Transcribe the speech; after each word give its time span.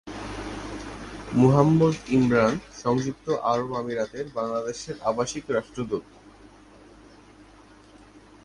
মুহাম্মদ 1.31 1.95
ইমরান 2.09 2.53
সংযুক্ত 2.81 3.27
আরব 3.51 3.69
আমিরাতের 3.73 4.25
বাংলাদেশের 4.37 4.95
আবাসিক 5.09 5.43
রাষ্ট্রদূত। 5.49 6.05